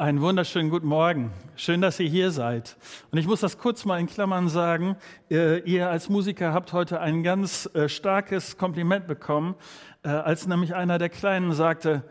[0.00, 1.32] Einen wunderschönen guten Morgen.
[1.56, 2.76] Schön, dass ihr hier seid.
[3.10, 4.94] Und ich muss das kurz mal in Klammern sagen.
[5.28, 9.56] Äh, ihr als Musiker habt heute ein ganz äh, starkes Kompliment bekommen,
[10.04, 12.04] äh, als nämlich einer der Kleinen sagte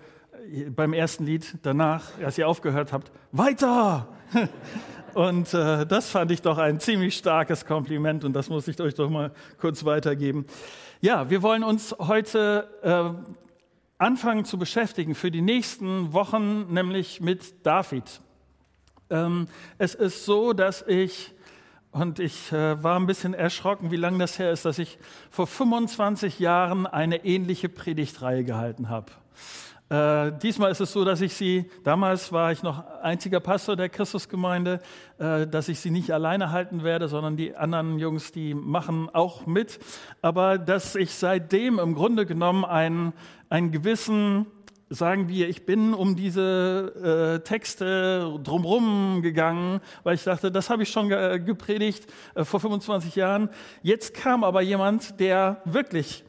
[0.76, 4.10] beim ersten Lied danach, als ihr aufgehört habt, weiter!
[5.14, 9.10] Und das fand ich doch ein ziemlich starkes Kompliment und das muss ich euch doch
[9.10, 10.46] mal kurz weitergeben.
[11.02, 12.68] Ja, wir wollen uns heute
[13.98, 18.22] anfangen zu beschäftigen für die nächsten Wochen, nämlich mit David.
[19.10, 21.34] Ähm, es ist so, dass ich,
[21.92, 25.00] und ich äh, war ein bisschen erschrocken, wie lange das her ist, dass ich
[25.30, 29.12] vor 25 Jahren eine ähnliche Predigtreihe gehalten habe.
[29.90, 33.88] Äh, diesmal ist es so, dass ich sie, damals war ich noch einziger Pastor der
[33.88, 34.82] Christusgemeinde,
[35.18, 39.46] äh, dass ich sie nicht alleine halten werde, sondern die anderen Jungs, die machen auch
[39.46, 39.80] mit.
[40.22, 43.14] Aber dass ich seitdem im Grunde genommen einen,
[43.50, 44.48] einen gewissen,
[44.90, 50.84] sagen wir, ich bin um diese äh, Texte drumherum gegangen, weil ich dachte, das habe
[50.84, 53.50] ich schon ge gepredigt äh, vor 25 Jahren.
[53.84, 56.26] Jetzt kam aber jemand, der wirklich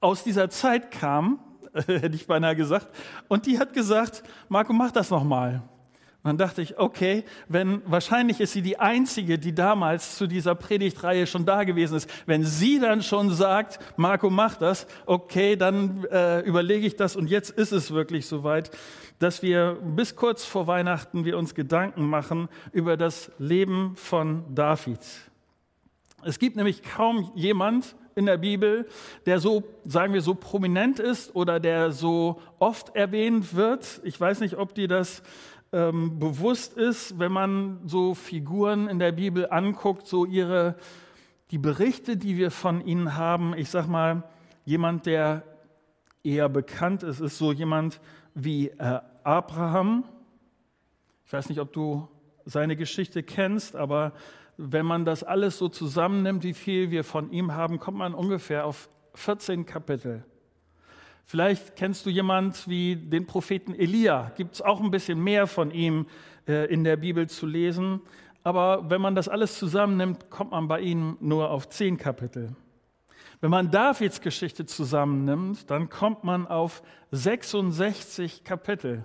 [0.00, 1.40] aus dieser Zeit kam,
[1.86, 2.88] hätte ich beinahe gesagt.
[3.28, 5.62] Und die hat gesagt, Marco, mach das nochmal.
[6.24, 10.54] Und dann dachte ich, okay, wenn wahrscheinlich ist sie die einzige, die damals zu dieser
[10.54, 12.08] Predigtreihe schon da gewesen ist.
[12.26, 17.16] Wenn sie dann schon sagt, Marco, mach das, okay, dann äh, überlege ich das.
[17.16, 18.70] Und jetzt ist es wirklich soweit,
[19.18, 25.00] dass wir bis kurz vor Weihnachten wir uns Gedanken machen über das Leben von David.
[26.24, 28.86] Es gibt nämlich kaum jemand, in der Bibel,
[29.26, 34.00] der so, sagen wir, so prominent ist oder der so oft erwähnt wird.
[34.04, 35.22] Ich weiß nicht, ob dir das
[35.72, 40.76] ähm, bewusst ist, wenn man so Figuren in der Bibel anguckt, so ihre,
[41.50, 43.54] die Berichte, die wir von ihnen haben.
[43.56, 44.24] Ich sag mal,
[44.64, 45.44] jemand, der
[46.22, 48.00] eher bekannt ist, ist so jemand
[48.34, 50.04] wie äh, Abraham.
[51.24, 52.08] Ich weiß nicht, ob du
[52.44, 54.12] seine Geschichte kennst, aber
[54.56, 58.66] wenn man das alles so zusammennimmt, wie viel wir von ihm haben, kommt man ungefähr
[58.66, 60.24] auf 14 Kapitel.
[61.24, 64.32] Vielleicht kennst du jemand wie den Propheten Elia.
[64.36, 66.06] Gibt es auch ein bisschen mehr von ihm
[66.46, 68.00] äh, in der Bibel zu lesen.
[68.42, 72.54] Aber wenn man das alles zusammennimmt, kommt man bei ihm nur auf 10 Kapitel.
[73.40, 79.04] Wenn man Davids Geschichte zusammennimmt, dann kommt man auf 66 Kapitel.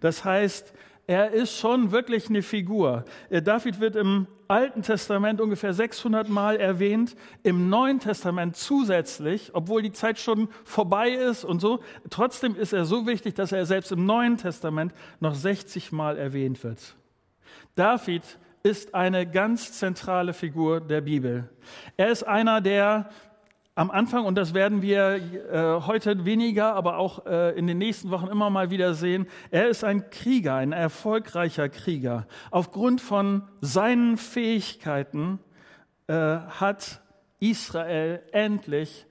[0.00, 0.72] Das heißt,
[1.08, 3.04] er ist schon wirklich eine Figur.
[3.30, 9.80] Äh, David wird im Alten Testament ungefähr 600 Mal erwähnt, im Neuen Testament zusätzlich, obwohl
[9.80, 11.80] die Zeit schon vorbei ist und so.
[12.10, 16.62] Trotzdem ist er so wichtig, dass er selbst im Neuen Testament noch 60 Mal erwähnt
[16.62, 16.94] wird.
[17.74, 18.22] David
[18.62, 21.48] ist eine ganz zentrale Figur der Bibel.
[21.96, 23.08] Er ist einer, der
[23.78, 25.20] am Anfang, und das werden wir
[25.52, 29.68] äh, heute weniger, aber auch äh, in den nächsten Wochen immer mal wieder sehen, er
[29.68, 32.26] ist ein Krieger, ein erfolgreicher Krieger.
[32.50, 35.38] Aufgrund von seinen Fähigkeiten
[36.08, 37.02] äh, hat
[37.38, 39.06] Israel endlich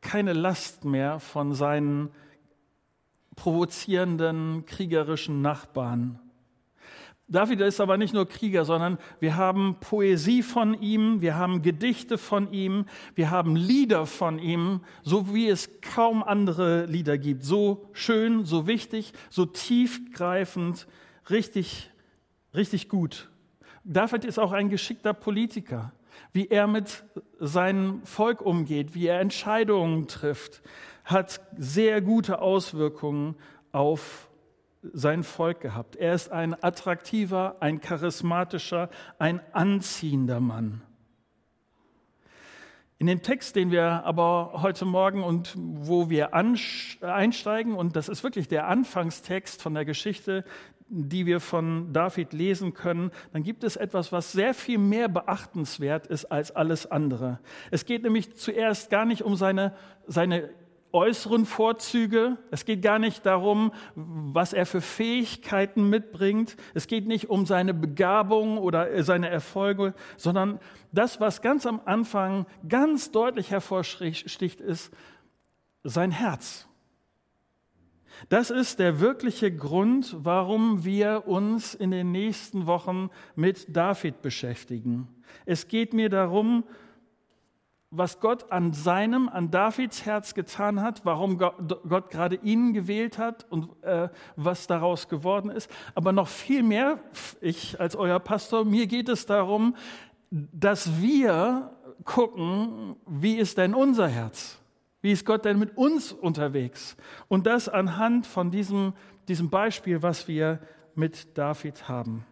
[0.00, 2.10] keine Last mehr von seinen
[3.36, 6.18] provozierenden kriegerischen Nachbarn.
[7.30, 12.18] David ist aber nicht nur Krieger, sondern wir haben Poesie von ihm, wir haben Gedichte
[12.18, 17.44] von ihm, wir haben Lieder von ihm, so wie es kaum andere Lieder gibt.
[17.44, 20.88] So schön, so wichtig, so tiefgreifend,
[21.30, 21.90] richtig,
[22.52, 23.30] richtig gut.
[23.84, 25.92] David ist auch ein geschickter Politiker,
[26.32, 27.04] wie er mit
[27.38, 30.62] seinem Volk umgeht, wie er Entscheidungen trifft,
[31.04, 33.36] hat sehr gute Auswirkungen
[33.70, 34.29] auf
[34.82, 35.96] sein Volk gehabt.
[35.96, 40.82] Er ist ein attraktiver, ein charismatischer, ein anziehender Mann.
[42.98, 48.22] In dem Text, den wir aber heute Morgen und wo wir einsteigen, und das ist
[48.22, 50.44] wirklich der Anfangstext von der Geschichte,
[50.90, 56.08] die wir von David lesen können, dann gibt es etwas, was sehr viel mehr beachtenswert
[56.08, 57.38] ist als alles andere.
[57.70, 59.72] Es geht nämlich zuerst gar nicht um seine,
[60.06, 60.50] seine
[60.92, 62.36] äußeren Vorzüge.
[62.50, 66.56] Es geht gar nicht darum, was er für Fähigkeiten mitbringt.
[66.74, 70.58] Es geht nicht um seine Begabung oder seine Erfolge, sondern
[70.92, 74.90] das, was ganz am Anfang ganz deutlich hervorsticht, ist
[75.84, 76.66] sein Herz.
[78.28, 85.08] Das ist der wirkliche Grund, warum wir uns in den nächsten Wochen mit David beschäftigen.
[85.46, 86.64] Es geht mir darum,
[87.90, 93.46] was Gott an seinem, an Davids Herz getan hat, warum Gott, gerade ihn gewählt hat
[93.50, 95.68] und äh, was daraus geworden ist.
[95.96, 97.00] Aber noch viel mehr,
[97.40, 99.74] ich als euer Pastor, mir geht es darum,
[100.30, 101.72] dass wir
[102.04, 104.58] gucken, wie ist denn unser Herz?
[105.02, 106.96] Wie ist Gott denn mit uns unterwegs?
[107.26, 108.92] Und das anhand von diesem,
[109.26, 110.60] diesem Beispiel, was wir
[110.94, 112.24] mit David haben.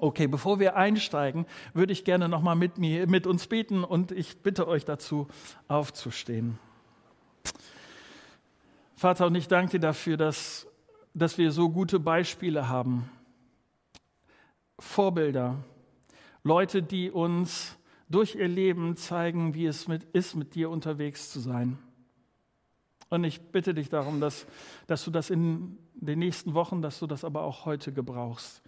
[0.00, 4.38] Okay, bevor wir einsteigen, würde ich gerne nochmal mit, mir, mit uns beten und ich
[4.42, 5.26] bitte euch dazu,
[5.66, 6.56] aufzustehen.
[8.94, 10.68] Vater, und ich danke dir dafür, dass,
[11.14, 13.10] dass wir so gute Beispiele haben.
[14.78, 15.56] Vorbilder,
[16.44, 17.76] Leute, die uns
[18.08, 21.76] durch ihr Leben zeigen, wie es mit, ist, mit dir unterwegs zu sein.
[23.08, 24.46] Und ich bitte dich darum, dass,
[24.86, 28.62] dass du das in den nächsten Wochen, dass du das aber auch heute gebrauchst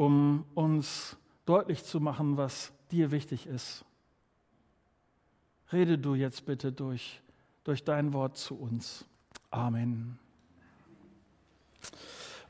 [0.00, 3.84] um uns deutlich zu machen, was dir wichtig ist.
[5.74, 7.20] Rede du jetzt bitte durch,
[7.64, 9.04] durch dein Wort zu uns.
[9.50, 10.18] Amen.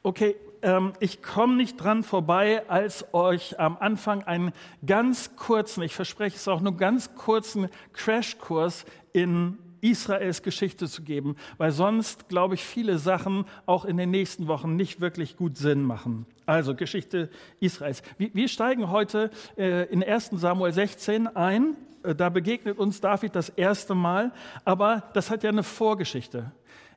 [0.04, 4.52] Okay, ähm, ich komme nicht dran vorbei, als euch am Anfang einen
[4.86, 11.36] ganz kurzen, ich verspreche es auch nur ganz kurzen Crashkurs in Israels Geschichte zu geben,
[11.58, 15.82] weil sonst, glaube ich, viele Sachen auch in den nächsten Wochen nicht wirklich gut Sinn
[15.82, 16.26] machen.
[16.46, 17.30] Also Geschichte
[17.60, 18.02] Israels.
[18.18, 21.76] Wir steigen heute äh, in 1 Samuel 16 ein.
[22.02, 24.32] Äh, da begegnet uns David das erste Mal,
[24.64, 26.52] aber das hat ja eine Vorgeschichte.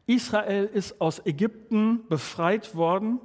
[0.06, 3.20] Israel ist aus Ägypten befreit worden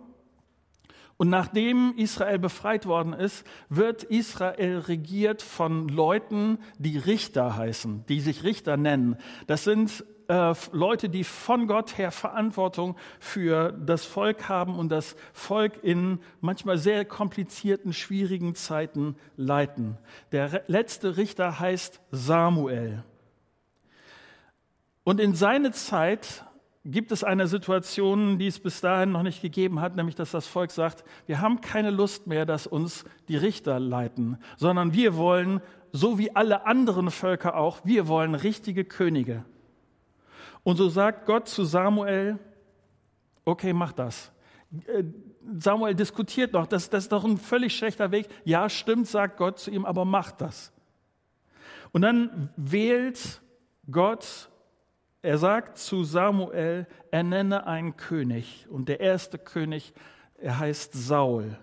[1.19, 8.21] und nachdem Israel befreit worden ist, wird Israel regiert von Leuten, die Richter heißen, die
[8.21, 9.17] sich Richter nennen.
[9.49, 15.17] Das sind äh, Leute, die von Gott her Verantwortung für das Volk haben und das
[15.33, 19.99] Volk in manchmal sehr komplizierten, schwierigen Zeiten leiten.
[20.31, 23.03] Der letzte Richter heißt Samuel.
[25.03, 26.45] Und in seine Zeit
[26.85, 30.47] gibt es eine Situation, die es bis dahin noch nicht gegeben hat, nämlich dass das
[30.47, 35.61] Volk sagt, wir haben keine Lust mehr, dass uns die Richter leiten, sondern wir wollen,
[35.93, 39.45] so wie alle anderen Völker auch, wir wollen richtige Könige.
[40.63, 42.39] Und so sagt Gott zu Samuel,
[43.45, 44.33] okay, mach das.
[44.87, 45.05] Äh,
[45.59, 48.29] Samuel diskutiert noch, das, das ist doch ein völlig schlechter Weg.
[48.45, 50.73] Ja, stimmt, sagt Gott zu ihm, aber mach das.
[51.93, 53.41] Und dann wählt
[53.91, 54.51] Gott
[55.23, 58.67] er sagt zu Samuel, er nenne einen König.
[58.71, 59.93] Und der erste König,
[60.39, 61.57] er heißt Saul.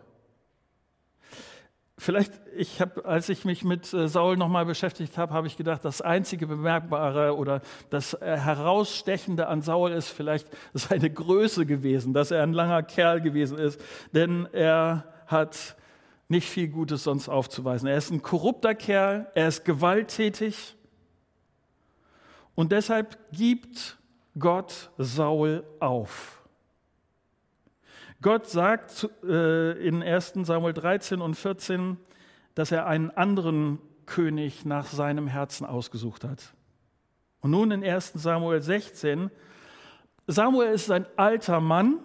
[1.98, 5.86] Vielleicht, ich habe, als ich mich mit äh, Saul nochmal beschäftigt habe, habe ich gedacht,
[5.86, 12.32] das einzige Bemerkbare oder das äh, Herausstechende an Saul ist vielleicht seine Größe gewesen, dass
[12.32, 13.80] er ein langer Kerl gewesen ist,
[14.14, 15.78] denn er hat
[16.28, 17.88] nicht viel Gutes sonst aufzuweisen.
[17.88, 20.76] Er ist ein korrupter Kerl, er ist gewalttätig,
[22.56, 23.98] und deshalb gibt
[24.40, 26.42] Gott Saul auf.
[28.22, 31.98] Gott sagt äh, in 1 Samuel 13 und 14,
[32.56, 36.54] dass er einen anderen König nach seinem Herzen ausgesucht hat.
[37.42, 39.30] Und nun in 1 Samuel 16,
[40.28, 42.00] Samuel ist ein alter Mann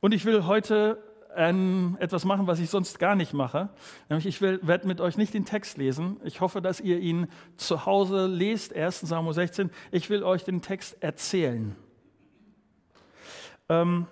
[0.00, 1.02] und ich will heute
[1.36, 3.68] ähm, etwas machen, was ich sonst gar nicht mache.
[4.08, 6.18] Nämlich ich werde mit euch nicht den Text lesen.
[6.24, 9.70] Ich hoffe, dass ihr ihn zu Hause lest, 1 Samuel 16.
[9.90, 11.76] Ich will euch den Text erzählen.
[13.68, 14.06] Ähm,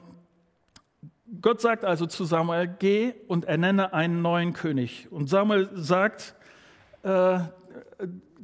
[1.41, 5.09] Gott sagt also zu Samuel, geh und ernenne einen neuen König.
[5.11, 6.35] Und Samuel sagt,
[7.03, 7.41] äh,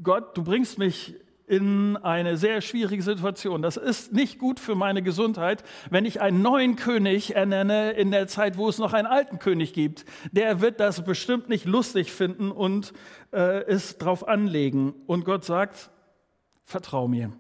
[0.03, 1.15] Gott, du bringst mich
[1.49, 3.63] in eine sehr schwierige Situation.
[3.63, 8.29] Das ist nicht gut für meine Gesundheit, wenn ich einen neuen König ernenne in der
[8.29, 10.05] Zeit, wo es noch einen alten König gibt.
[10.33, 12.93] Der wird das bestimmt nicht lustig finden und
[13.33, 14.95] äh, es drauf anlegen.
[15.07, 15.91] Und Gott sagt,
[16.65, 17.33] vertrau mir.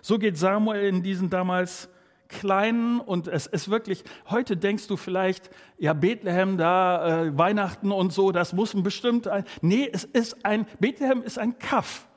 [0.00, 1.88] So geht Samuel in diesen damals
[2.32, 8.12] kleinen und es ist wirklich, heute denkst du vielleicht, ja, Bethlehem da, äh, Weihnachten und
[8.12, 12.08] so, das muss ein bestimmt ein, nee, es ist ein, Bethlehem ist ein Kaff.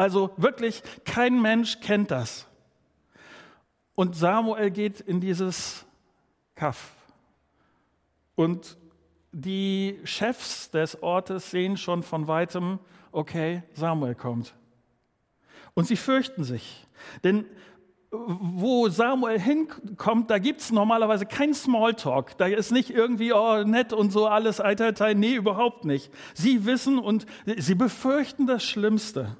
[0.00, 2.46] Also wirklich, kein Mensch kennt das.
[3.94, 5.84] Und Samuel geht in dieses
[6.54, 6.92] Kaff.
[8.34, 8.78] Und
[9.30, 12.78] die Chefs des Ortes sehen schon von weitem,
[13.12, 14.54] okay, Samuel kommt.
[15.74, 16.86] Und sie fürchten sich.
[17.22, 17.44] Denn
[18.10, 22.38] wo Samuel hinkommt, da gibt es normalerweise kein Smalltalk.
[22.38, 25.14] Da ist nicht irgendwie, oh, nett und so alles, Eiterteil.
[25.14, 26.10] Nee, überhaupt nicht.
[26.32, 27.26] Sie wissen und
[27.58, 29.36] sie befürchten das Schlimmste.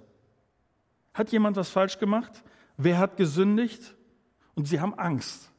[1.12, 2.42] Hat jemand was falsch gemacht?
[2.76, 3.94] Wer hat gesündigt?
[4.54, 5.50] Und sie haben Angst.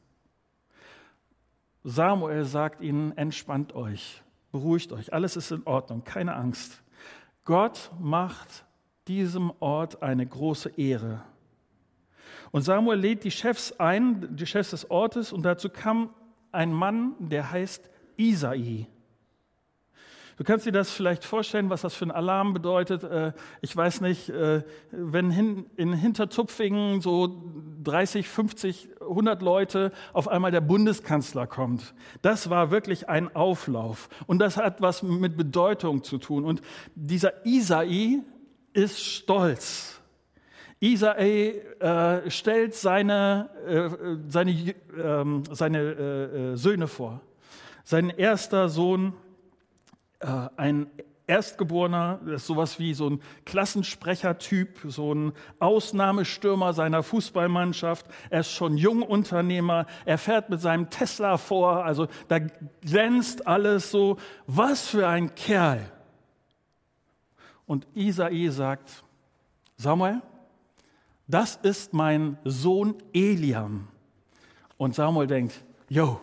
[1.84, 6.82] Samuel sagt ihnen, entspannt euch, beruhigt euch, alles ist in Ordnung, keine Angst.
[7.44, 8.64] Gott macht
[9.08, 11.22] diesem Ort eine große Ehre.
[12.52, 16.10] Und Samuel lädt die Chefs ein, die Chefs des Ortes, und dazu kam
[16.52, 18.86] ein Mann, der heißt Isai.
[20.36, 23.04] Du kannst dir das vielleicht vorstellen, was das für ein Alarm bedeutet.
[23.04, 27.42] Äh, ich weiß nicht, äh, wenn in Hintertupfingen so
[27.82, 31.94] 30, 50 100 Leute, auf einmal der Bundeskanzler kommt.
[32.22, 34.08] Das war wirklich ein Auflauf.
[34.26, 36.44] Und das hat was mit Bedeutung zu tun.
[36.44, 36.62] Und
[36.94, 38.20] dieser Isai
[38.72, 40.00] ist stolz.
[40.80, 47.20] Isai äh, stellt seine, äh, seine, äh, seine äh, Söhne vor.
[47.84, 49.12] Sein erster Sohn,
[50.56, 50.86] ein
[51.26, 58.06] Erstgeborener, das ist sowas wie so ein Klassensprechertyp, so ein Ausnahmestürmer seiner Fußballmannschaft.
[58.28, 62.38] Er ist schon Jungunternehmer, er fährt mit seinem Tesla vor, also da
[62.80, 64.18] glänzt alles so.
[64.46, 65.90] Was für ein Kerl!
[67.66, 69.04] Und Isai sagt,
[69.76, 70.20] Samuel,
[71.26, 73.88] das ist mein Sohn Eliam.
[74.76, 76.20] Und Samuel denkt, yo,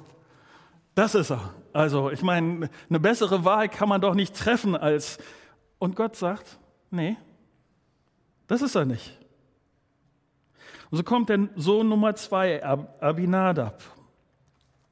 [0.93, 1.55] das ist er.
[1.73, 5.17] Also, ich meine, eine bessere Wahl kann man doch nicht treffen als.
[5.77, 6.59] Und Gott sagt,
[6.89, 7.17] nee,
[8.47, 9.17] das ist er nicht.
[10.89, 13.83] Und so kommt der Sohn Nummer zwei, Abinadab.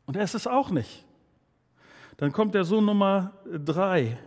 [0.06, 1.06] Und er ist es auch nicht.
[2.18, 4.18] Dann kommt der Sohn Nummer drei,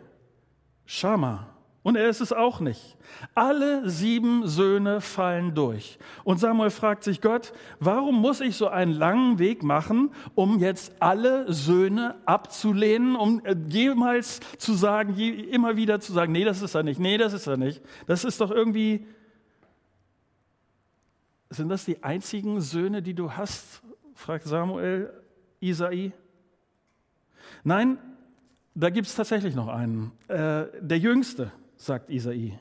[0.84, 1.46] Shama.
[1.82, 2.98] Und er ist es auch nicht.
[3.34, 5.98] Alle sieben Söhne fallen durch.
[6.24, 10.92] Und Samuel fragt sich Gott, warum muss ich so einen langen Weg machen, um jetzt
[11.00, 16.74] alle Söhne abzulehnen, um äh, jemals zu sagen, immer wieder zu sagen, nee, das ist
[16.74, 17.80] er nicht, nee, das ist er nicht.
[18.06, 19.06] Das ist doch irgendwie,
[21.48, 23.82] sind das die einzigen Söhne, die du hast?
[24.14, 25.10] fragt Samuel
[25.60, 26.12] Isai.
[27.64, 27.96] Nein,
[28.74, 30.12] da gibt es tatsächlich noch einen.
[30.28, 32.58] Äh, der Jüngste sagt Isai.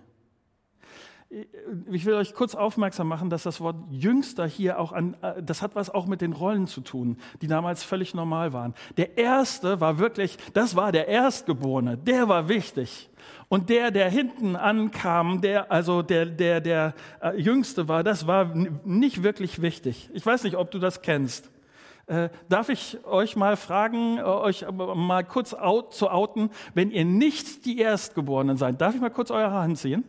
[1.91, 5.61] Ich will euch kurz aufmerksam machen, dass das Wort Jüngster hier auch an, äh, das
[5.61, 8.73] hat was auch mit den Rollen zu tun, die damals völlig normal waren.
[8.97, 13.11] Der Erste war wirklich, das war der Erstgeborene, der war wichtig.
[13.47, 18.55] Und der, der hinten ankam, der, also der, der, der äh, Jüngste war, das war
[18.55, 20.09] nicht wirklich wichtig.
[20.13, 21.51] Ich weiß nicht, ob du das kennst.
[22.09, 27.05] Äh, darf ich euch mal fragen, äh, euch mal kurz out, zu outen, wenn ihr
[27.05, 28.81] nicht die Erstgeborenen seid?
[28.81, 30.03] Darf ich mal kurz eure Hand ziehen?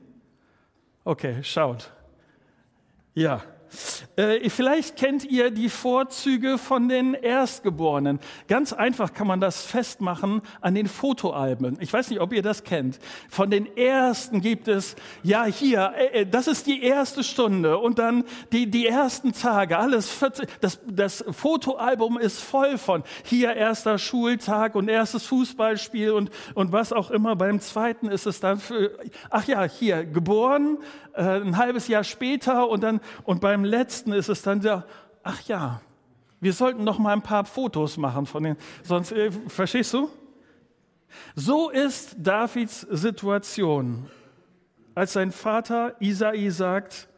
[1.04, 1.92] Okay, schaut.
[3.12, 3.42] Ja,
[4.17, 8.21] äh, vielleicht kennt ihr die Vorzüge von den Erstgeborenen.
[8.49, 11.79] Ganz einfach kann man das festmachen an den Fotoalben.
[11.81, 12.99] Ich weiß nicht, ob ihr das kennt.
[13.29, 17.99] Von den ersten gibt es, ja hier, äh, äh das ist die erste Stunde und
[17.99, 23.99] dann die, die ersten Tage, alles 40, das, das Fotoalbum ist voll von hier erster
[23.99, 27.37] Schultag und erstes Fußballspiel und, und was auch immer.
[27.37, 28.99] Beim zweiten ist es dann für,
[29.31, 30.79] ach ja, hier, geboren,
[31.15, 34.85] äh, ein halbes Jahr später und dann, und beim letzten ist es dann ja,
[35.23, 35.81] ach ja,
[36.40, 40.09] wir sollten noch mal ein paar Fotos machen von den, sonst, äh, verstehst du?
[41.35, 44.09] So ist Davids Situation,
[44.95, 47.09] als sein Vater Isai sagt,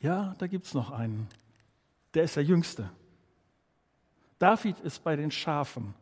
[0.00, 1.28] ja, da gibt es noch einen,
[2.14, 2.90] der ist der Jüngste.
[4.38, 5.94] David ist bei den Schafen.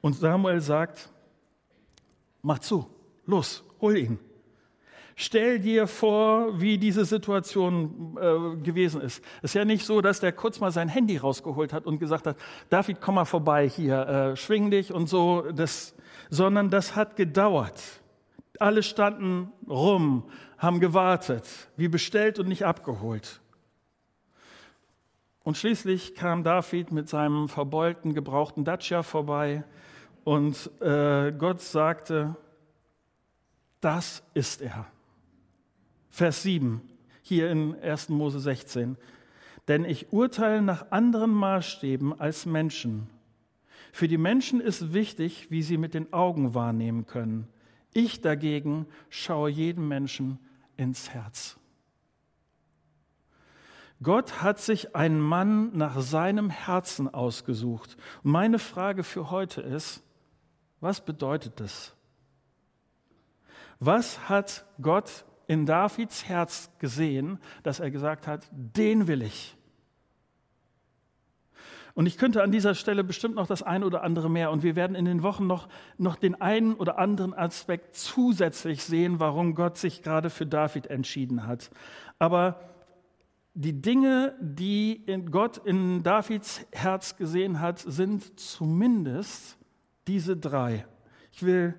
[0.00, 1.10] Und Samuel sagt,
[2.42, 2.88] mach zu,
[3.26, 4.18] los, hol ihn.
[5.20, 9.20] Stell dir vor, wie diese Situation äh, gewesen ist.
[9.38, 12.28] Es ist ja nicht so, dass der kurz mal sein Handy rausgeholt hat und gesagt
[12.28, 12.36] hat,
[12.70, 15.96] David, komm mal vorbei hier, äh, schwing dich und so, das,
[16.30, 17.82] sondern das hat gedauert.
[18.60, 20.22] Alle standen rum,
[20.56, 21.44] haben gewartet,
[21.76, 23.40] wie bestellt und nicht abgeholt.
[25.42, 29.64] Und schließlich kam David mit seinem verbeulten, gebrauchten Dacia vorbei
[30.22, 32.36] und äh, Gott sagte,
[33.80, 34.86] das ist er.
[36.18, 36.80] Vers 7,
[37.22, 38.08] hier in 1.
[38.08, 38.96] Mose 16.
[39.68, 43.08] Denn ich urteile nach anderen Maßstäben als Menschen.
[43.92, 47.46] Für die Menschen ist wichtig, wie sie mit den Augen wahrnehmen können.
[47.94, 50.40] Ich dagegen schaue jedem Menschen
[50.76, 51.56] ins Herz.
[54.02, 57.96] Gott hat sich einen Mann nach seinem Herzen ausgesucht.
[58.24, 60.02] Und meine Frage für heute ist,
[60.80, 61.94] was bedeutet das?
[63.78, 69.56] Was hat Gott in Davids Herz gesehen, dass er gesagt hat, den will ich.
[71.94, 74.52] Und ich könnte an dieser Stelle bestimmt noch das ein oder andere mehr.
[74.52, 79.18] Und wir werden in den Wochen noch, noch den einen oder anderen Aspekt zusätzlich sehen,
[79.18, 81.72] warum Gott sich gerade für David entschieden hat.
[82.20, 82.60] Aber
[83.54, 89.58] die Dinge, die Gott in Davids Herz gesehen hat, sind zumindest
[90.06, 90.86] diese drei.
[91.32, 91.74] Ich will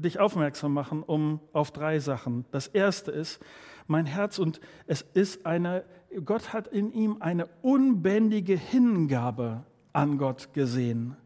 [0.00, 2.44] dich aufmerksam machen um auf drei Sachen.
[2.50, 3.40] Das erste ist
[3.86, 5.84] mein Herz und es ist eine
[6.24, 11.16] Gott hat in ihm eine unbändige Hingabe an Gott gesehen.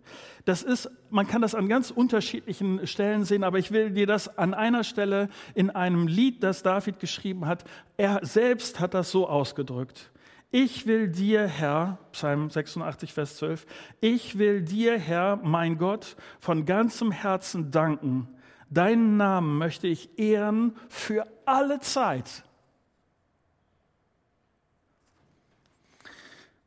[0.45, 4.39] Das ist, man kann das an ganz unterschiedlichen Stellen sehen, aber ich will dir das
[4.39, 7.65] an einer Stelle in einem Lied, das David geschrieben hat,
[7.97, 10.11] er selbst hat das so ausgedrückt.
[10.53, 13.67] Ich will dir, Herr, Psalm 86, Vers 12,
[14.01, 18.29] ich will dir, Herr, mein Gott, von ganzem Herzen danken.
[18.71, 22.45] Deinen Namen möchte ich ehren für alle Zeit.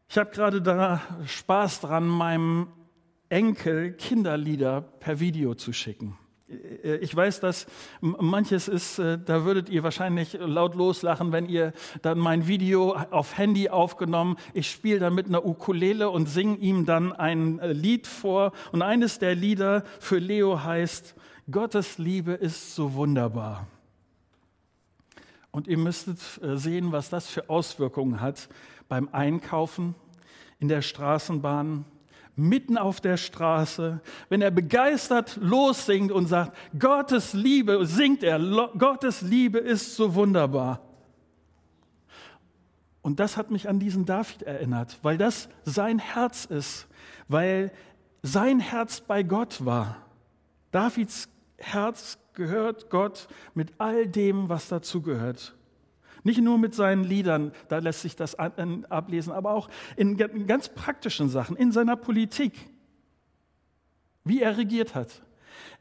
[0.09, 2.67] Ich habe gerade da Spaß dran, meinem
[3.29, 6.19] Enkel Kinderlieder per Video zu schicken.
[7.01, 7.65] Ich weiß, dass
[8.01, 13.37] manches ist, äh, da würdet ihr wahrscheinlich laut loslachen, wenn ihr dann mein Video auf
[13.37, 18.05] Handy aufgenommen, ich spiele dann mit einer Ukulele und singe ihm dann ein äh, Lied
[18.05, 18.51] vor.
[18.71, 21.15] Und eines der Lieder für Leo heißt,
[21.51, 23.67] Gottes Liebe ist so wunderbar.
[25.51, 28.47] Und ihr müsstet sehen, was das für Auswirkungen hat
[28.87, 29.95] beim Einkaufen,
[30.59, 31.83] in der Straßenbahn,
[32.35, 38.39] mitten auf der Straße, wenn er begeistert lossingt und sagt, Gottes Liebe, singt er,
[38.77, 40.81] Gottes Liebe ist so wunderbar.
[43.01, 46.87] Und das hat mich an diesen David erinnert, weil das sein Herz ist,
[47.27, 47.71] weil
[48.21, 49.97] sein Herz bei Gott war.
[50.71, 51.29] Davids
[51.63, 55.55] Herz gehört Gott mit all dem, was dazu gehört.
[56.23, 60.17] Nicht nur mit seinen Liedern, da lässt sich das ablesen, aber auch in
[60.47, 62.53] ganz praktischen Sachen, in seiner Politik,
[64.23, 65.21] wie er regiert hat,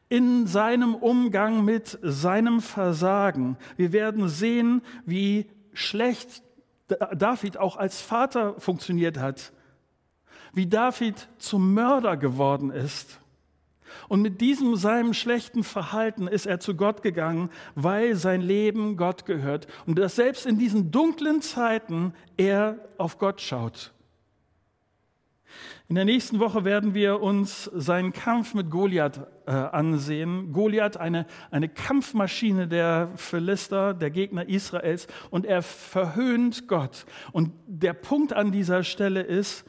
[0.09, 3.57] in seinem Umgang mit seinem Versagen.
[3.77, 6.43] Wir werden sehen, wie schlecht
[7.15, 9.53] David auch als Vater funktioniert hat,
[10.51, 13.19] wie David zum Mörder geworden ist
[14.07, 19.25] und mit diesem seinem schlechten Verhalten ist er zu Gott gegangen, weil sein Leben Gott
[19.25, 19.67] gehört.
[19.85, 23.93] Und dass selbst in diesen dunklen Zeiten er auf Gott schaut.
[25.89, 30.51] In der nächsten Woche werden wir uns seinen Kampf mit Goliath äh, ansehen.
[30.53, 37.05] Goliath, eine, eine Kampfmaschine der Philister, der Gegner Israels, und er verhöhnt Gott.
[37.31, 39.65] Und der Punkt an dieser Stelle ist,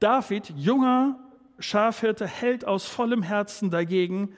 [0.00, 1.25] David, junger
[1.58, 4.34] Schafhirte hält aus vollem Herzen dagegen.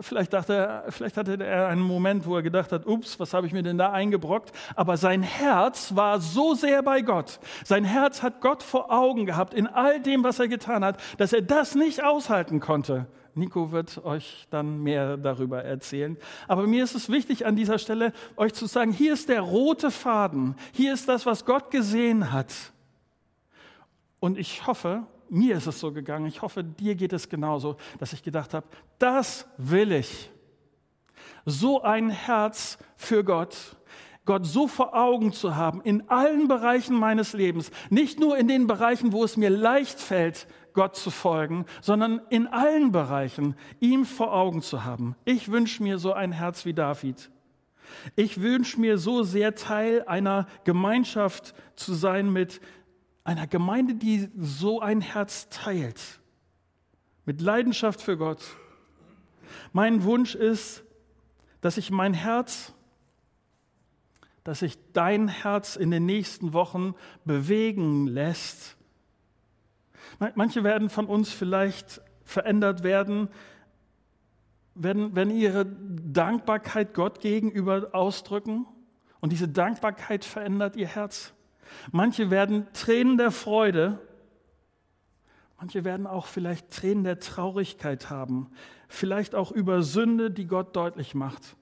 [0.00, 3.48] Vielleicht, dachte er, vielleicht hatte er einen Moment, wo er gedacht hat, ups, was habe
[3.48, 4.52] ich mir denn da eingebrockt?
[4.76, 7.40] Aber sein Herz war so sehr bei Gott.
[7.64, 11.32] Sein Herz hat Gott vor Augen gehabt in all dem, was er getan hat, dass
[11.32, 13.06] er das nicht aushalten konnte.
[13.34, 16.16] Nico wird euch dann mehr darüber erzählen.
[16.46, 19.90] Aber mir ist es wichtig an dieser Stelle, euch zu sagen, hier ist der rote
[19.90, 20.54] Faden.
[20.72, 22.52] Hier ist das, was Gott gesehen hat.
[24.20, 28.12] Und ich hoffe, mir ist es so gegangen, ich hoffe, dir geht es genauso, dass
[28.12, 28.66] ich gedacht habe,
[28.98, 30.30] das will ich.
[31.44, 33.76] So ein Herz für Gott,
[34.24, 38.66] Gott so vor Augen zu haben, in allen Bereichen meines Lebens, nicht nur in den
[38.66, 44.32] Bereichen, wo es mir leicht fällt, Gott zu folgen, sondern in allen Bereichen ihm vor
[44.32, 45.16] Augen zu haben.
[45.24, 47.30] Ich wünsche mir so ein Herz wie David.
[48.16, 52.60] Ich wünsche mir so sehr Teil einer Gemeinschaft zu sein mit
[53.28, 56.00] einer Gemeinde, die so ein Herz teilt,
[57.26, 58.42] mit Leidenschaft für Gott.
[59.74, 60.82] Mein Wunsch ist,
[61.60, 62.72] dass ich mein Herz,
[64.44, 66.94] dass sich dein Herz in den nächsten Wochen
[67.26, 68.78] bewegen lässt.
[70.34, 73.28] Manche werden von uns vielleicht verändert werden,
[74.74, 78.66] wenn, wenn ihre Dankbarkeit Gott gegenüber ausdrücken
[79.20, 81.34] und diese Dankbarkeit verändert ihr Herz.
[81.92, 83.98] Manche werden Tränen der Freude,
[85.58, 88.50] manche werden auch vielleicht Tränen der Traurigkeit haben,
[88.88, 91.56] vielleicht auch über Sünde, die Gott deutlich macht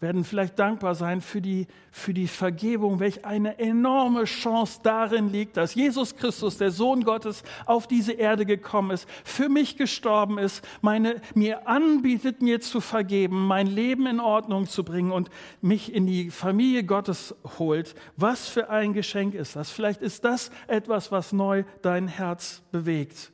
[0.00, 5.56] werden vielleicht dankbar sein für die, für die Vergebung, welch eine enorme Chance darin liegt,
[5.56, 10.64] dass Jesus Christus, der Sohn Gottes, auf diese Erde gekommen ist, für mich gestorben ist,
[10.82, 15.30] meine, mir anbietet, mir zu vergeben, mein Leben in Ordnung zu bringen und
[15.60, 17.96] mich in die Familie Gottes holt.
[18.16, 19.70] Was für ein Geschenk ist das?
[19.70, 23.32] Vielleicht ist das etwas, was neu dein Herz bewegt.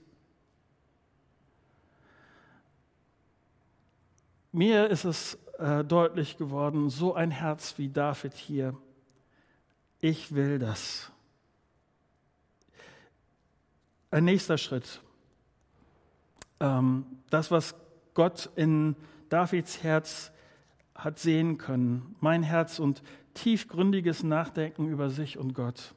[4.50, 8.74] Mir ist es äh, deutlich geworden, so ein Herz wie David hier.
[9.98, 11.10] Ich will das.
[14.10, 15.00] Ein nächster Schritt.
[16.60, 17.74] Ähm, das, was
[18.12, 18.94] Gott in
[19.30, 20.32] Davids Herz
[20.94, 25.94] hat sehen können, mein Herz und tiefgründiges Nachdenken über sich und Gott.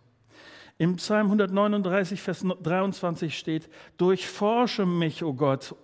[0.77, 5.75] Im Psalm 139, Vers 23 steht, Durchforsche mich, o oh Gott,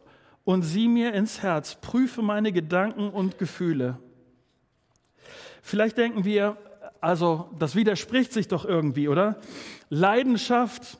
[0.43, 3.99] und sieh mir ins Herz, prüfe meine Gedanken und Gefühle.
[5.61, 6.57] Vielleicht denken wir,
[6.99, 9.37] also das widerspricht sich doch irgendwie, oder?
[9.89, 10.99] Leidenschaft,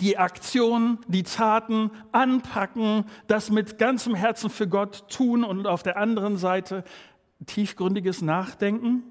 [0.00, 5.96] die Aktion, die Taten anpacken, das mit ganzem Herzen für Gott tun und auf der
[5.96, 6.84] anderen Seite
[7.46, 9.02] tiefgründiges Nachdenken.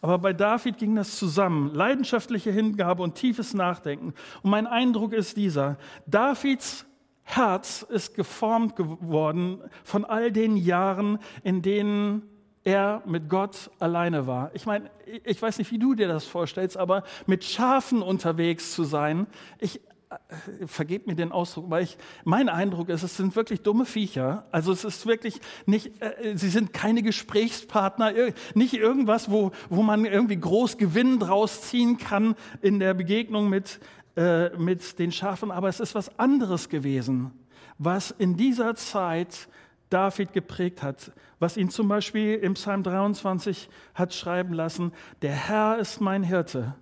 [0.00, 1.74] Aber bei David ging das zusammen.
[1.74, 4.14] Leidenschaftliche Hingabe und tiefes Nachdenken.
[4.42, 5.76] Und mein Eindruck ist dieser.
[6.06, 6.86] Davids
[7.30, 12.22] Herz ist geformt geworden von all den Jahren, in denen
[12.64, 14.50] er mit Gott alleine war.
[14.54, 14.90] Ich meine,
[15.24, 19.26] ich weiß nicht, wie du dir das vorstellst, aber mit Schafen unterwegs zu sein,
[19.58, 23.84] ich äh, vergebt mir den Ausdruck, weil ich, mein Eindruck ist, es sind wirklich dumme
[23.84, 24.46] Viecher.
[24.50, 28.12] Also es ist wirklich nicht, äh, sie sind keine Gesprächspartner,
[28.54, 33.80] nicht irgendwas, wo, wo man irgendwie groß Gewinn draus ziehen kann in der Begegnung mit,
[34.18, 37.30] äh, mit den Schafen, aber es ist was anderes gewesen,
[37.78, 39.48] was in dieser Zeit
[39.90, 45.78] David geprägt hat, was ihn zum Beispiel im Psalm 23 hat schreiben lassen, der Herr
[45.78, 46.74] ist mein Hirte.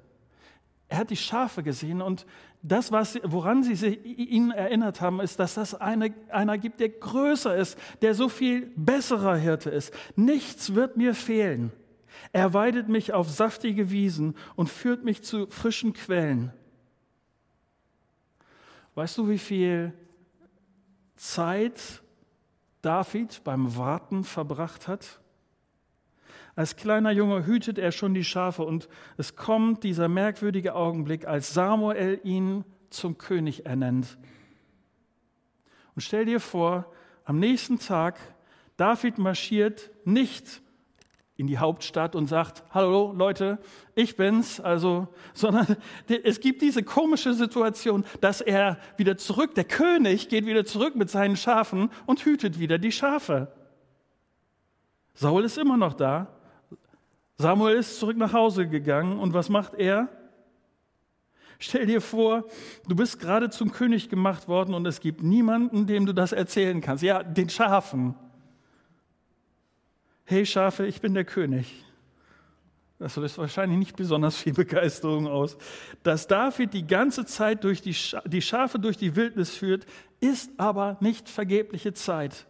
[0.89, 2.25] Er hat die Schafe gesehen und
[2.63, 6.89] das, was, woran sie sich, ihn erinnert haben, ist, dass das eine, einer gibt, der
[6.89, 9.93] größer ist, der so viel besserer Hirte ist.
[10.17, 11.71] Nichts wird mir fehlen.
[12.33, 16.51] Er weidet mich auf saftige Wiesen und führt mich zu frischen Quellen.
[18.97, 19.93] Weißt du, wie viel
[21.17, 22.03] Zeit
[22.81, 25.21] David beim Warten verbracht hat?
[26.55, 31.53] Als kleiner Junge hütet er schon die Schafe und es kommt dieser merkwürdige Augenblick, als
[31.53, 34.17] Samuel ihn zum König ernennt.
[35.95, 36.91] Und stell dir vor,
[37.27, 38.19] am nächsten Tag,
[38.79, 40.63] David marschiert nicht
[41.37, 43.59] in die Hauptstadt und sagt, hallo Leute,
[43.95, 45.77] ich bin's, also, sondern
[46.09, 51.11] es gibt diese komische Situation, dass er wieder zurück, der König geht wieder zurück mit
[51.11, 53.53] seinen Schafen und hütet wieder die Schafe.
[55.15, 56.29] Saul ist immer noch da.
[57.39, 60.09] Samuel ist zurück nach Hause gegangen und was macht er?
[61.59, 62.45] Stell dir vor,
[62.87, 66.81] du bist gerade zum König gemacht worden und es gibt niemanden, dem du das erzählen
[66.81, 67.03] kannst.
[67.03, 68.15] Ja, den Schafen
[70.27, 71.85] hey Schafe, ich bin der König.
[72.99, 75.57] Das löst wahrscheinlich nicht besonders viel Begeisterung aus.
[76.03, 79.87] Dass David die ganze Zeit durch die, die Schafe durch die Wildnis führt,
[80.21, 82.47] ist aber nicht vergebliche Zeit.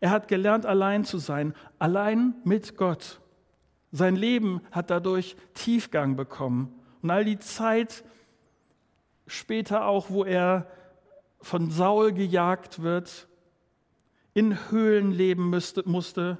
[0.00, 3.20] Er hat gelernt, allein zu sein, allein mit Gott.
[3.90, 6.72] Sein Leben hat dadurch Tiefgang bekommen.
[7.02, 8.04] Und all die Zeit
[9.26, 10.70] später auch, wo er
[11.40, 13.26] von Saul gejagt wird,
[14.34, 16.38] in Höhlen leben müsste, musste,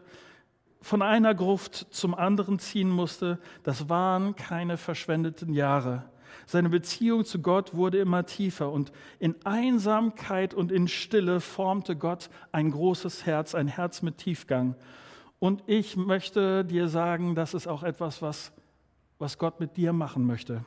[0.81, 6.05] von einer Gruft zum anderen ziehen musste, das waren keine verschwendeten Jahre.
[6.47, 12.31] Seine Beziehung zu Gott wurde immer tiefer und in Einsamkeit und in Stille formte Gott
[12.53, 14.75] ein großes Herz, ein Herz mit Tiefgang.
[15.41, 18.53] Und ich möchte dir sagen, das ist auch etwas, was,
[19.19, 20.65] was Gott mit dir machen möchte.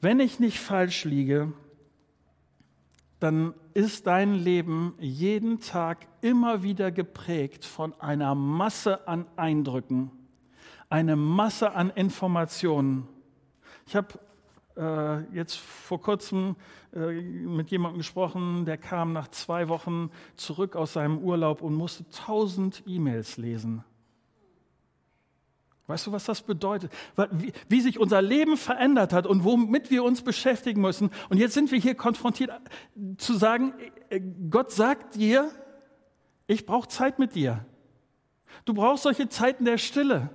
[0.00, 1.52] Wenn ich nicht falsch liege,
[3.20, 10.10] dann ist dein Leben jeden Tag immer wieder geprägt von einer Masse an Eindrücken,
[10.88, 13.06] eine Masse an Informationen.
[13.86, 14.18] Ich habe
[14.76, 16.56] äh, jetzt vor kurzem
[16.94, 22.08] äh, mit jemandem gesprochen, der kam nach zwei Wochen zurück aus seinem Urlaub und musste
[22.10, 23.84] tausend E-Mails lesen.
[25.90, 26.92] Weißt du, was das bedeutet?
[27.32, 31.10] Wie, wie, sich unser Leben verändert hat und womit wir uns beschäftigen müssen.
[31.28, 32.52] Und jetzt sind wir hier konfrontiert
[33.18, 33.74] zu sagen,
[34.08, 35.50] äh, Gott sagt dir,
[36.46, 37.64] ich brauche Zeit mit dir.
[38.64, 40.30] Du brauchst solche Zeiten der Stille.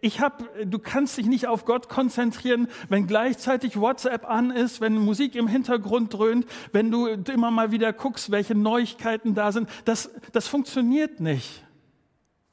[0.00, 4.96] Ich hab, du kannst dich nicht auf Gott konzentrieren, wenn gleichzeitig WhatsApp an ist, wenn
[4.96, 9.70] Musik im Hintergrund dröhnt, wenn du immer mal wieder guckst, welche Neuigkeiten da sind.
[9.84, 11.64] Das, das funktioniert nicht.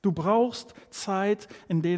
[0.06, 1.98] Du brauchst Zeit, in der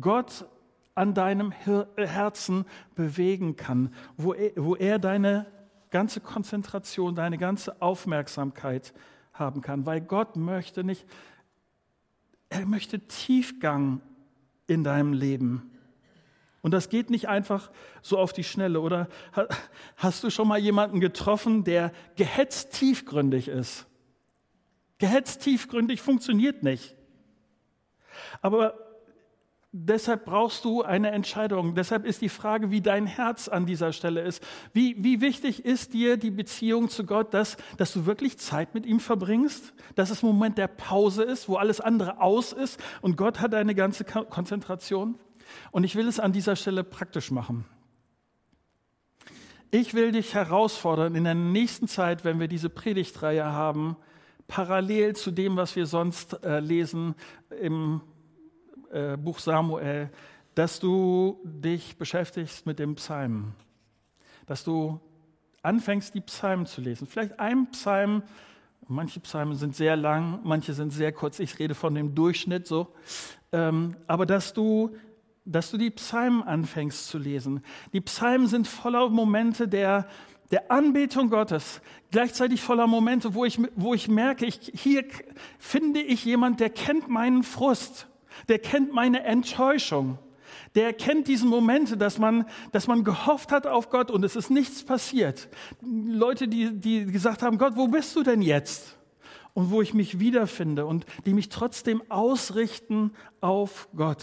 [0.00, 0.46] Gott
[0.94, 5.46] an deinem Herzen bewegen kann, wo er, wo er deine
[5.90, 8.94] ganze Konzentration, deine ganze Aufmerksamkeit
[9.32, 11.04] haben kann, weil Gott möchte nicht,
[12.48, 14.02] er möchte Tiefgang
[14.68, 15.72] in deinem Leben.
[16.62, 18.80] Und das geht nicht einfach so auf die Schnelle.
[18.80, 19.08] Oder
[19.96, 23.88] hast du schon mal jemanden getroffen, der gehetzt tiefgründig ist?
[24.98, 26.94] Gehetzt tiefgründig funktioniert nicht.
[28.42, 28.74] Aber
[29.72, 31.74] deshalb brauchst du eine Entscheidung.
[31.74, 34.42] Deshalb ist die Frage, wie dein Herz an dieser Stelle ist.
[34.72, 38.86] Wie, wie wichtig ist dir die Beziehung zu Gott, dass, dass du wirklich Zeit mit
[38.86, 39.74] ihm verbringst?
[39.94, 43.52] Dass es ein Moment der Pause ist, wo alles andere aus ist und Gott hat
[43.52, 45.18] deine ganze Konzentration?
[45.70, 47.64] Und ich will es an dieser Stelle praktisch machen.
[49.70, 53.96] Ich will dich herausfordern, in der nächsten Zeit, wenn wir diese Predigtreihe haben,
[54.48, 57.14] parallel zu dem, was wir sonst äh, lesen
[57.60, 58.00] im
[58.90, 60.10] äh, Buch Samuel,
[60.54, 63.52] dass du dich beschäftigst mit dem Psalm,
[64.46, 65.00] dass du
[65.62, 67.06] anfängst, die Psalmen zu lesen.
[67.06, 68.24] Vielleicht ein Psalm
[68.90, 71.40] Manche Psalmen sind sehr lang, manche sind sehr kurz.
[71.40, 72.94] Ich rede von dem Durchschnitt so.
[73.52, 74.96] Ähm, aber dass du,
[75.44, 77.62] dass du die Psalmen anfängst zu lesen.
[77.92, 80.08] Die Psalmen sind voller Momente der,
[80.50, 81.80] der Anbetung Gottes,
[82.10, 85.04] gleichzeitig voller Momente, wo ich, wo ich merke, ich, hier
[85.58, 88.06] finde ich jemand, der kennt meinen Frust,
[88.48, 90.18] der kennt meine Enttäuschung.
[90.74, 94.50] Der kennt diese Momente, dass man, dass man gehofft hat auf Gott und es ist
[94.50, 95.48] nichts passiert.
[95.82, 98.96] Leute, die, die gesagt haben, Gott, wo bist du denn jetzt?
[99.54, 104.22] Und wo ich mich wiederfinde und die mich trotzdem ausrichten auf Gott.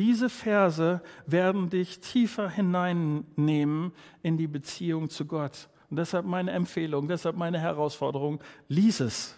[0.00, 5.68] Diese Verse werden dich tiefer hineinnehmen in die Beziehung zu Gott.
[5.90, 9.36] Und deshalb meine Empfehlung, deshalb meine Herausforderung, lies es.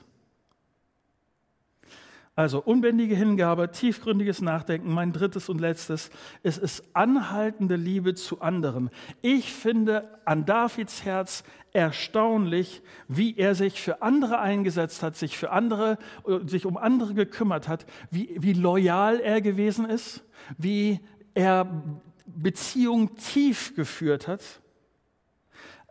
[2.35, 4.92] Also unbändige Hingabe, tiefgründiges Nachdenken.
[4.95, 6.09] Mein drittes und letztes,
[6.42, 8.88] es ist anhaltende Liebe zu anderen.
[9.21, 15.51] Ich finde an Davids Herz erstaunlich, wie er sich für andere eingesetzt hat, sich für
[15.51, 15.99] andere,
[16.47, 20.25] sich um andere gekümmert hat, wie, wie loyal er gewesen ist,
[20.57, 21.01] wie
[21.35, 21.83] er
[22.25, 24.62] Beziehungen tief geführt hat.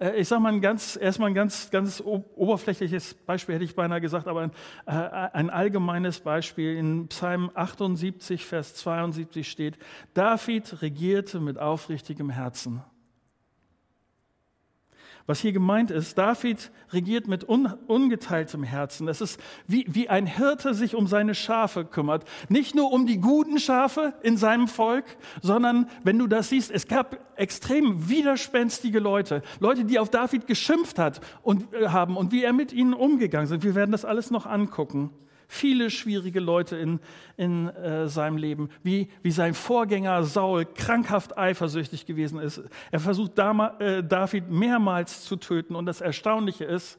[0.01, 4.01] Äh, ich sage mal ein ganz, erstmal ein ganz, ganz oberflächliches Beispiel, hätte ich beinahe
[4.01, 4.51] gesagt, aber ein,
[4.85, 6.75] äh, ein allgemeines Beispiel.
[6.75, 9.77] In Psalm 78, Vers 72 steht,
[10.13, 12.81] David regierte mit aufrichtigem Herzen.
[15.27, 19.07] Was hier gemeint ist, David regiert mit un, ungeteiltem Herzen.
[19.07, 22.25] Es ist wie, wie ein Hirte sich um seine Schafe kümmert.
[22.49, 25.05] Nicht nur um die guten Schafe in seinem Volk,
[25.41, 29.41] sondern wenn du das siehst, es gab extrem widerspenstige Leute.
[29.59, 33.47] Leute, die auf David geschimpft hat und, äh, haben und wie er mit ihnen umgegangen
[33.47, 33.63] sind.
[33.63, 35.11] Wir werden das alles noch angucken
[35.51, 37.01] viele schwierige Leute in,
[37.35, 42.61] in äh, seinem Leben, wie, wie sein Vorgänger Saul krankhaft eifersüchtig gewesen ist.
[42.89, 46.97] Er versucht äh, David mehrmals zu töten und das Erstaunliche ist,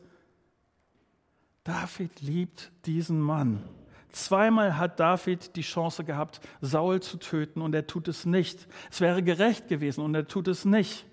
[1.65, 3.65] David liebt diesen Mann.
[4.11, 8.69] Zweimal hat David die Chance gehabt, Saul zu töten und er tut es nicht.
[8.91, 11.07] Es wäre gerecht gewesen und er tut es nicht.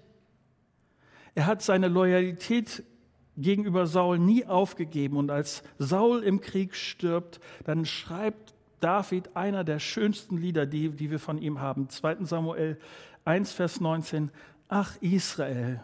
[1.36, 2.84] Er hat seine Loyalität
[3.42, 5.18] gegenüber Saul nie aufgegeben.
[5.18, 11.12] Und als Saul im Krieg stirbt, dann schreibt David einer der schönsten Lieder, die, die
[11.12, 11.90] wir von ihm haben.
[11.90, 12.78] 2 Samuel
[13.26, 14.32] 1, Vers 19.
[14.68, 15.84] Ach Israel,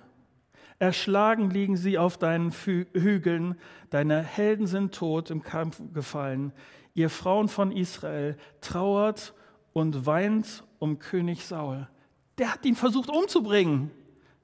[0.80, 3.56] erschlagen liegen sie auf deinen Hügeln,
[3.90, 6.54] deine Helden sind tot, im Kampf gefallen.
[6.94, 9.34] Ihr Frauen von Israel trauert
[9.74, 11.88] und weint um König Saul.
[12.38, 13.92] Der hat ihn versucht umzubringen.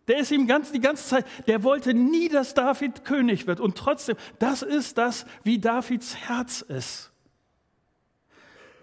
[0.08, 3.60] Der ist ihm ganz, die ganze Zeit, der wollte nie, dass David König wird.
[3.60, 7.12] Und trotzdem, das ist das, wie Davids Herz ist.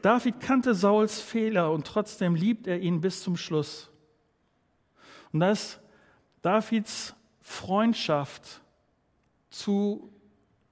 [0.03, 3.91] David kannte Sauls Fehler und trotzdem liebt er ihn bis zum Schluss.
[5.33, 5.81] Und das ist
[6.43, 8.61] Davids Freundschaft
[9.51, 10.13] zu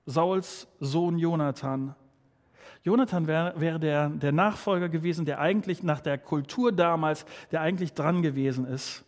[0.05, 1.97] Sauls Sohn Jonathan.
[2.85, 7.95] Jonathan wäre wär der, der Nachfolger gewesen, der eigentlich nach der Kultur damals, der eigentlich
[7.95, 9.06] dran gewesen ist.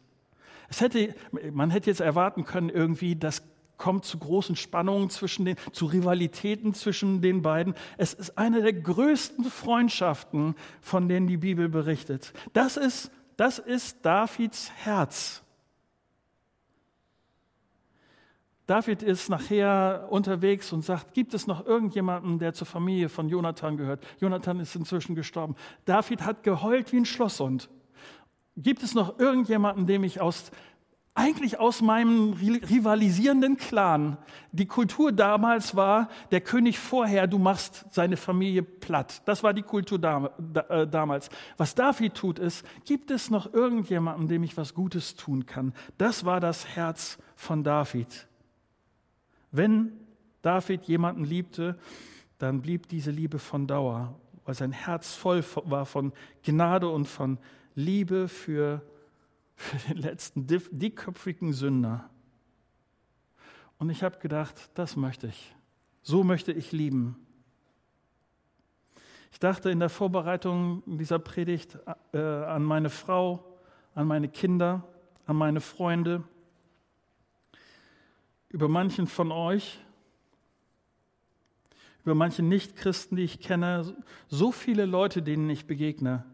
[0.69, 1.15] Es hätte,
[1.53, 3.43] man hätte jetzt erwarten können, irgendwie, das
[3.79, 7.75] kommt zu großen Spannungen zwischen den, zu Rivalitäten zwischen den beiden.
[7.97, 12.33] Es ist eine der größten Freundschaften, von denen die Bibel berichtet.
[12.53, 15.43] Das ist, das ist Davids Herz.
[18.67, 23.79] David ist nachher unterwegs und sagt, gibt es noch irgendjemanden, der zur Familie von Jonathan
[23.79, 24.07] gehört?
[24.21, 25.57] Jonathan ist inzwischen gestorben.
[25.87, 27.71] David hat geheult wie ein Schlosshund.
[28.61, 30.51] Gibt es noch irgendjemanden, dem ich aus,
[31.15, 34.17] eigentlich aus meinem rivalisierenden Clan,
[34.51, 39.23] die Kultur damals war, der König vorher, du machst seine Familie platt.
[39.27, 41.31] Das war die Kultur dam, da, äh, damals.
[41.57, 45.73] Was David tut ist, gibt es noch irgendjemanden, dem ich was Gutes tun kann?
[45.97, 48.27] Das war das Herz von David.
[49.53, 49.93] Wenn
[50.43, 51.79] David jemanden liebte,
[52.39, 54.19] dann blieb diese Liebe von Dauer,
[54.49, 56.11] weil sein Herz voll war von
[56.43, 57.37] Gnade und von
[57.75, 58.81] Liebe für,
[59.57, 62.09] für den letzten dickköpfigen Sünder.
[63.77, 65.55] Und ich habe gedacht, das möchte ich.
[66.01, 67.27] So möchte ich lieben.
[69.33, 71.79] Ich dachte in der Vorbereitung dieser Predigt
[72.15, 73.45] äh, an meine Frau,
[73.95, 74.83] an meine Kinder,
[75.27, 76.25] an meine Freunde,
[78.49, 79.79] über manchen von euch,
[82.09, 83.95] über manche Nichtchristen, die ich kenne,
[84.29, 86.25] so viele Leute, denen ich begegne.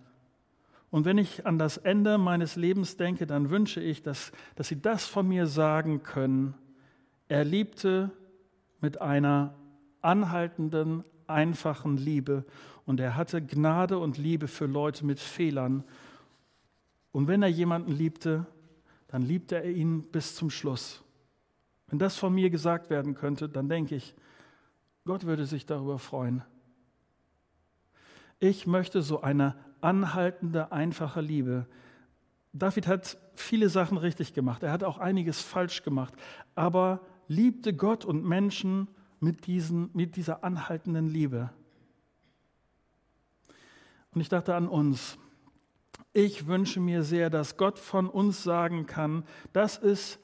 [0.89, 4.81] Und wenn ich an das Ende meines Lebens denke, dann wünsche ich, dass, dass Sie
[4.81, 6.55] das von mir sagen können.
[7.27, 8.13] Er liebte
[8.81, 9.57] mit einer
[10.01, 12.45] anhaltenden, einfachen Liebe
[12.87, 15.83] und er hatte Gnade und Liebe für Leute mit Fehlern.
[17.11, 18.47] Und wenn er jemanden liebte,
[19.09, 21.03] dann liebte er ihn bis zum Schluss.
[21.89, 24.15] Wenn das von mir gesagt werden könnte, dann denke ich,
[25.05, 26.43] Gott würde sich darüber freuen.
[28.41, 31.67] Ich möchte so eine anhaltende, einfache Liebe.
[32.53, 34.63] David hat viele Sachen richtig gemacht.
[34.63, 36.15] Er hat auch einiges falsch gemacht.
[36.55, 38.89] Aber liebte Gott und Menschen
[39.21, 41.51] mit, diesen, mit dieser anhaltenden Liebe.
[44.13, 45.19] Und ich dachte an uns.
[46.13, 50.21] Ich wünsche mir sehr, dass Gott von uns sagen kann, das ist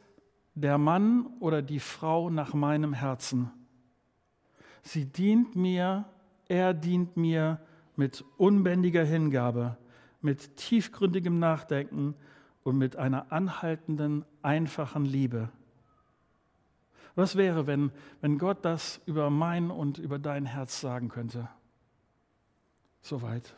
[0.55, 3.51] der Mann oder die Frau nach meinem Herzen.
[4.83, 6.07] Sie dient mir,
[6.49, 7.61] er dient mir
[7.97, 9.77] mit unbändiger Hingabe,
[10.21, 12.15] mit tiefgründigem Nachdenken
[12.63, 15.51] und mit einer anhaltenden, einfachen Liebe.
[17.15, 21.49] Was wäre, wenn, wenn Gott das über mein und über dein Herz sagen könnte?
[23.03, 23.55] Soweit.